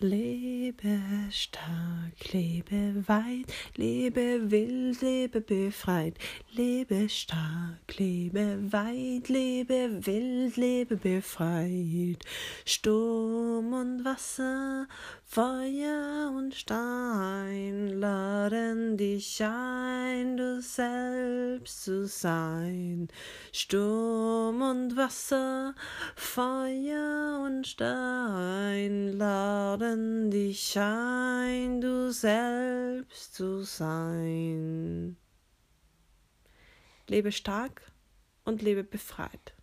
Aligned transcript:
Lebe 0.00 0.98
stark, 1.30 2.32
lebe 2.32 3.06
weit, 3.06 3.46
lebe 3.76 4.50
wild, 4.50 5.00
lebe 5.00 5.40
befreit. 5.40 6.18
Lebe 6.50 7.08
stark, 7.08 7.96
lebe 7.96 8.72
weit, 8.72 9.28
lebe 9.28 10.04
wild, 10.04 10.56
lebe 10.56 10.96
befreit. 10.96 12.24
Sturm 12.64 13.72
und 13.72 14.04
Wasser, 14.04 14.88
Feuer 15.24 16.32
und 16.36 16.54
Stein 16.54 18.00
laden 18.00 18.96
dich 18.96 19.40
ein, 19.44 20.36
du 20.36 20.60
selbst 20.60 21.84
zu 21.84 22.08
sein. 22.08 23.06
Sturm 23.52 24.23
und 24.48 24.96
Wasser, 24.96 25.74
Feuer 26.16 27.42
und 27.44 27.66
Stein 27.66 29.16
laden 29.16 30.30
dich 30.30 30.78
ein, 30.78 31.80
du 31.80 32.12
selbst 32.12 33.34
zu 33.34 33.62
sein. 33.62 35.16
Lebe 37.08 37.32
stark 37.32 37.90
und 38.44 38.62
lebe 38.62 38.84
befreit. 38.84 39.54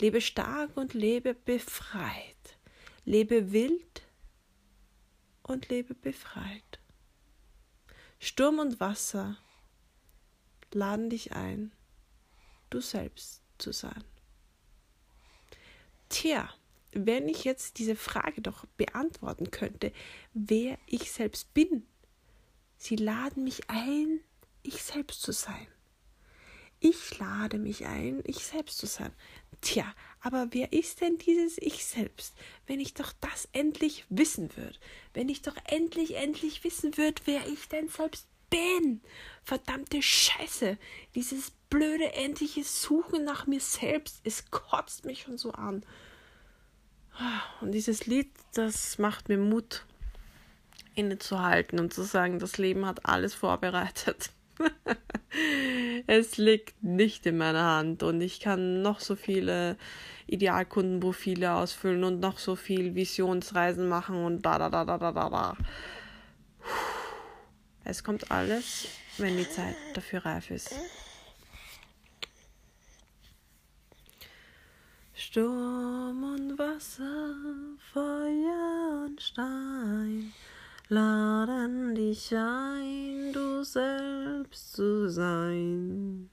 Lebe 0.00 0.20
stark 0.20 0.76
und 0.76 0.94
lebe 0.94 1.34
befreit. 1.34 2.58
Lebe 3.04 3.52
wild 3.52 4.02
und 5.42 5.68
lebe 5.68 5.94
befreit. 5.94 6.80
Sturm 8.18 8.58
und 8.58 8.80
Wasser 8.80 9.36
laden 10.72 11.10
dich 11.10 11.32
ein, 11.32 11.72
du 12.74 12.80
selbst 12.80 13.40
zu 13.58 13.72
sein. 13.72 14.04
Tja, 16.08 16.52
wenn 16.92 17.28
ich 17.28 17.44
jetzt 17.44 17.78
diese 17.78 17.96
Frage 17.96 18.40
doch 18.40 18.66
beantworten 18.76 19.50
könnte, 19.50 19.92
wer 20.32 20.78
ich 20.86 21.10
selbst 21.10 21.54
bin. 21.54 21.86
Sie 22.76 22.96
laden 22.96 23.44
mich 23.44 23.70
ein, 23.70 24.20
ich 24.62 24.82
selbst 24.82 25.22
zu 25.22 25.32
sein. 25.32 25.66
Ich 26.80 27.18
lade 27.18 27.58
mich 27.58 27.86
ein, 27.86 28.22
ich 28.26 28.44
selbst 28.44 28.78
zu 28.78 28.86
sein. 28.86 29.12
Tja, 29.60 29.94
aber 30.20 30.48
wer 30.50 30.72
ist 30.72 31.00
denn 31.00 31.16
dieses 31.16 31.56
Ich 31.58 31.86
selbst? 31.86 32.34
Wenn 32.66 32.78
ich 32.78 32.92
doch 32.92 33.12
das 33.20 33.48
endlich 33.52 34.04
wissen 34.10 34.54
würde. 34.56 34.78
Wenn 35.14 35.30
ich 35.30 35.40
doch 35.40 35.56
endlich, 35.64 36.16
endlich 36.16 36.62
wissen 36.62 36.96
würde, 36.98 37.22
wer 37.24 37.46
ich 37.48 37.68
denn 37.68 37.88
selbst 37.88 38.26
bin. 38.54 39.00
Verdammte 39.42 40.00
Scheiße. 40.00 40.78
Dieses 41.14 41.52
blöde, 41.70 42.12
endliche 42.14 42.62
Suchen 42.62 43.24
nach 43.24 43.46
mir 43.46 43.60
selbst, 43.60 44.20
es 44.24 44.50
kotzt 44.50 45.04
mich 45.04 45.22
schon 45.22 45.38
so 45.38 45.52
an. 45.52 45.84
Und 47.60 47.72
dieses 47.72 48.06
Lied, 48.06 48.30
das 48.54 48.98
macht 48.98 49.28
mir 49.28 49.38
Mut, 49.38 49.84
innezuhalten 50.94 51.80
und 51.80 51.92
zu 51.92 52.02
sagen, 52.02 52.38
das 52.38 52.58
Leben 52.58 52.86
hat 52.86 53.06
alles 53.06 53.34
vorbereitet. 53.34 54.30
es 56.06 56.36
liegt 56.36 56.82
nicht 56.82 57.26
in 57.26 57.36
meiner 57.36 57.64
Hand 57.64 58.04
und 58.04 58.20
ich 58.20 58.38
kann 58.38 58.82
noch 58.82 59.00
so 59.00 59.16
viele 59.16 59.76
Idealkundenprofile 60.28 61.54
ausfüllen 61.54 62.04
und 62.04 62.20
noch 62.20 62.38
so 62.38 62.54
viel 62.54 62.94
Visionsreisen 62.94 63.88
machen 63.88 64.24
und 64.24 64.42
da 64.42 64.58
da 64.58 64.70
da 64.70 64.84
da 64.84 64.98
da 64.98 65.12
da 65.12 65.28
da. 65.28 65.56
Es 67.84 68.02
kommt 68.02 68.30
alles, 68.30 68.88
wenn 69.18 69.36
die 69.36 69.48
Zeit 69.48 69.76
dafür 69.92 70.24
reif 70.24 70.50
ist. 70.50 70.74
Sturm 75.14 76.22
und 76.34 76.58
Wasser, 76.58 77.34
Feuer 77.92 79.04
und 79.06 79.20
Stein 79.20 80.32
laden 80.88 81.94
dich 81.94 82.34
ein, 82.34 83.32
du 83.32 83.64
selbst 83.64 84.72
zu 84.72 85.10
sein. 85.10 86.30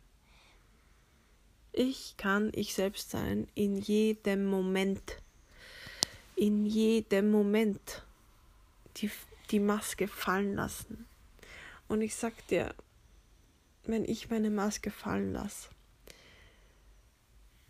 Ich 1.73 2.15
kann 2.17 2.51
ich 2.53 2.73
selbst 2.73 3.11
sein 3.11 3.47
in 3.55 3.77
jedem 3.77 4.45
Moment. 4.45 5.17
In 6.35 6.65
jedem 6.65 7.31
Moment 7.31 8.03
die, 8.97 9.11
die 9.51 9.59
Maske 9.59 10.07
fallen 10.07 10.55
lassen. 10.55 11.05
Und 11.91 11.99
ich 11.99 12.15
sag 12.15 12.47
dir, 12.47 12.73
wenn 13.83 14.05
ich 14.05 14.29
meine 14.29 14.49
Maske 14.49 14.91
fallen 14.91 15.33
lasse, 15.33 15.67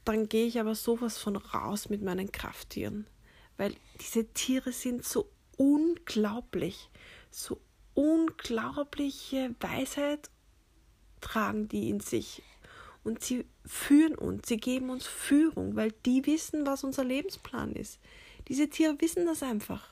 dann 0.06 0.30
gehe 0.30 0.46
ich 0.46 0.59
aber 0.59 0.76
sowas 0.76 1.18
von 1.18 1.38
raus 1.38 1.90
mit 1.90 2.04
meinen 2.04 2.31
Krafttieren. 2.31 3.08
Weil 3.58 3.76
diese 4.00 4.31
Tiere 4.31 4.74
sind 4.74 5.04
so 5.04 5.28
unglaublich, 5.58 6.92
so 7.31 7.60
unglaubliche 7.96 9.56
Weisheit 9.60 10.30
tragen 11.20 11.68
die 11.68 11.90
in 11.90 12.00
sich. 12.00 12.44
Und 13.04 13.24
sie 13.24 13.48
führen 13.66 14.14
uns, 14.14 14.48
sie 14.48 14.58
geben 14.58 14.92
uns 14.92 15.08
Führung, 15.08 15.76
weil 15.76 15.94
die 16.06 16.28
wissen, 16.28 16.68
was 16.68 16.84
unser 16.84 17.04
Lebensplan 17.04 17.74
ist. 17.74 18.00
Diese 18.50 18.70
Tiere 18.70 19.02
wissen 19.02 19.26
das 19.26 19.42
einfach. 19.42 19.90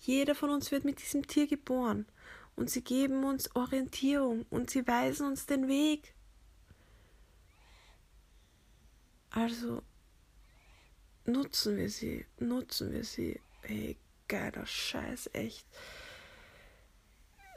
Jeder 0.00 0.34
von 0.34 0.50
uns 0.50 0.72
wird 0.72 0.84
mit 0.84 1.00
diesem 1.00 1.28
Tier 1.28 1.46
geboren 1.46 2.06
und 2.56 2.70
sie 2.70 2.82
geben 2.82 3.24
uns 3.24 3.54
Orientierung 3.54 4.46
und 4.50 4.70
sie 4.70 4.86
weisen 4.86 5.26
uns 5.26 5.46
den 5.46 5.68
Weg. 5.68 6.14
Also 9.30 9.82
nutzen 11.24 11.76
wir 11.76 11.90
sie, 11.90 12.24
nutzen 12.38 12.92
wir 12.92 13.04
sie. 13.04 13.40
Ey, 13.62 13.96
geiler 14.28 14.66
Scheiß, 14.66 15.30
echt. 15.32 15.66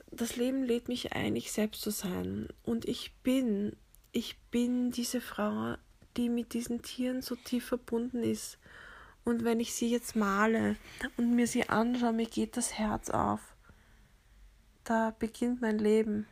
Das 0.09 0.37
Leben 0.37 0.63
lädt 0.63 0.87
mich 0.87 1.13
ein, 1.13 1.35
ich 1.35 1.51
selbst 1.51 1.81
zu 1.81 1.91
sein. 1.91 2.47
Und 2.63 2.85
ich 2.85 3.13
bin, 3.23 3.75
ich 4.11 4.37
bin 4.49 4.91
diese 4.91 5.21
Frau, 5.21 5.75
die 6.15 6.29
mit 6.29 6.53
diesen 6.53 6.81
Tieren 6.81 7.21
so 7.21 7.35
tief 7.35 7.65
verbunden 7.65 8.23
ist. 8.23 8.57
Und 9.23 9.43
wenn 9.43 9.59
ich 9.59 9.73
sie 9.73 9.89
jetzt 9.89 10.15
male 10.15 10.77
und 11.17 11.35
mir 11.35 11.45
sie 11.45 11.67
anschaue, 11.69 12.13
mir 12.13 12.27
geht 12.27 12.55
das 12.57 12.73
Herz 12.73 13.09
auf. 13.09 13.56
Da 14.87 15.13
beginnt 15.19 15.59
mein 15.59 15.79
Leben. 15.79 16.27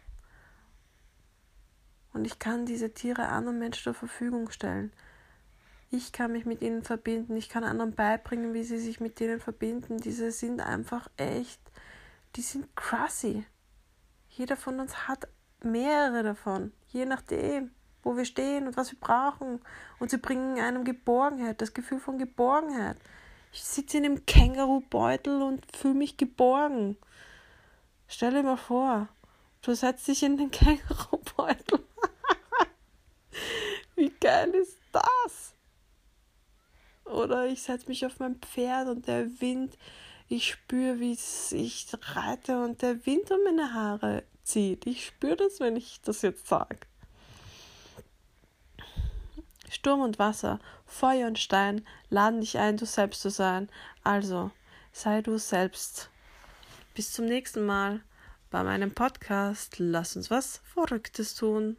Und 2.13 2.23
ich 2.23 2.39
kann 2.39 2.66
diese 2.66 2.93
Tiere 2.93 3.27
anderen 3.27 3.59
Menschen 3.59 3.83
zur 3.83 3.93
Verfügung 3.93 4.49
stellen. 4.49 4.93
Ich 5.91 6.13
kann 6.13 6.31
mich 6.31 6.45
mit 6.45 6.61
ihnen 6.61 6.81
verbinden. 6.81 7.35
Ich 7.35 7.49
kann 7.49 7.66
anderen 7.66 7.95
beibringen, 7.95 8.53
wie 8.53 8.63
sie 8.63 8.77
sich 8.77 9.01
mit 9.01 9.19
denen 9.19 9.41
verbinden. 9.41 9.97
Diese 9.97 10.31
sind 10.31 10.61
einfach 10.61 11.09
echt, 11.17 11.59
die 12.38 12.41
sind 12.41 12.73
crassy. 12.77 13.45
Jeder 14.29 14.55
von 14.55 14.79
uns 14.79 15.09
hat 15.09 15.27
mehrere 15.61 16.23
davon, 16.23 16.72
je 16.87 17.03
nachdem, 17.03 17.72
wo 18.03 18.16
wir 18.16 18.23
stehen 18.23 18.67
und 18.67 18.77
was 18.77 18.93
wir 18.93 18.99
brauchen. 19.01 19.59
Und 19.99 20.11
sie 20.11 20.17
bringen 20.17 20.61
einem 20.61 20.85
Geborgenheit, 20.85 21.59
das 21.59 21.73
Gefühl 21.73 21.99
von 21.99 22.17
Geborgenheit. 22.17 22.95
Ich 23.51 23.66
sitze 23.66 23.97
in 23.97 24.05
einem 24.05 24.25
Kängurubeutel 24.25 25.41
und 25.41 25.66
fühle 25.75 25.95
mich 25.95 26.16
geborgen. 26.16 26.95
Stell 28.07 28.31
dir 28.31 28.43
mal 28.43 28.57
vor, 28.57 29.07
du 29.61 29.73
setzt 29.75 30.07
dich 30.07 30.23
in 30.23 30.38
den 30.38 30.51
Kängurubeutel. 30.51 31.79
Wie 33.95 34.09
geil 34.19 34.49
ist 34.51 34.77
das? 34.91 35.53
Oder 37.05 37.47
ich 37.47 37.61
setze 37.61 37.88
mich 37.88 38.05
auf 38.05 38.19
mein 38.19 38.35
Pferd 38.35 38.88
und 38.88 39.07
der 39.07 39.39
Wind, 39.39 39.77
ich 40.27 40.47
spüre, 40.49 40.99
wie 40.99 41.11
ich 41.13 41.88
reite 42.01 42.63
und 42.63 42.81
der 42.81 43.05
Wind 43.05 43.29
um 43.29 43.43
meine 43.43 43.73
Haare 43.73 44.23
zieht. 44.43 44.87
Ich 44.87 45.05
spüre 45.05 45.35
das, 45.35 45.59
wenn 45.59 45.75
ich 45.75 46.01
das 46.01 46.23
jetzt 46.23 46.47
sage. 46.47 46.79
Sturm 49.69 50.01
und 50.01 50.17
Wasser, 50.17 50.59
Feuer 50.85 51.27
und 51.27 51.37
Stein 51.37 51.85
laden 52.09 52.41
dich 52.41 52.57
ein, 52.57 52.77
du 52.77 52.85
selbst 52.85 53.22
zu 53.22 53.29
sein. 53.29 53.69
Also, 54.03 54.51
sei 54.91 55.22
du 55.22 55.37
selbst. 55.37 56.09
Bis 56.96 57.12
zum 57.12 57.26
nächsten 57.26 57.66
Mal 57.66 58.00
bei 58.50 58.64
meinem 58.64 58.90
Podcast. 58.90 59.80
Lass 59.80 60.16
uns 60.16 60.32
was 60.32 60.62
Verrücktes 60.64 61.36
tun. 61.36 61.76